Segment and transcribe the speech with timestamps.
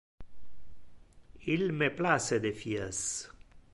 [1.55, 3.03] Il me place defias.